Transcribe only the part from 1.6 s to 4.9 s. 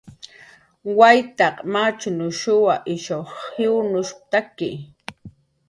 machnushuw ish jiwnushp""taki"